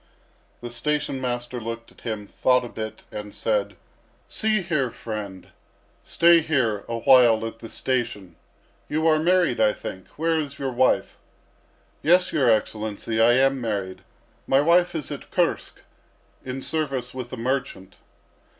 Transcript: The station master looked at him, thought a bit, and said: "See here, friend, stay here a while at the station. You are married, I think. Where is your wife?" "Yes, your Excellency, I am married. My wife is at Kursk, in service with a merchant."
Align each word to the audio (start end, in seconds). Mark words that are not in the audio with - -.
The 0.61 0.71
station 0.71 1.21
master 1.21 1.61
looked 1.61 1.91
at 1.91 2.01
him, 2.01 2.25
thought 2.25 2.65
a 2.65 2.69
bit, 2.69 3.03
and 3.11 3.35
said: 3.35 3.75
"See 4.27 4.63
here, 4.63 4.89
friend, 4.89 5.49
stay 6.03 6.39
here 6.39 6.83
a 6.89 6.97
while 7.01 7.45
at 7.45 7.59
the 7.59 7.69
station. 7.69 8.35
You 8.89 9.05
are 9.05 9.19
married, 9.19 9.59
I 9.61 9.73
think. 9.73 10.07
Where 10.17 10.39
is 10.39 10.57
your 10.57 10.71
wife?" 10.71 11.19
"Yes, 12.01 12.33
your 12.33 12.49
Excellency, 12.49 13.21
I 13.21 13.33
am 13.33 13.61
married. 13.61 14.01
My 14.47 14.59
wife 14.59 14.95
is 14.95 15.11
at 15.11 15.29
Kursk, 15.29 15.81
in 16.43 16.61
service 16.63 17.13
with 17.13 17.31
a 17.31 17.37
merchant." 17.37 17.97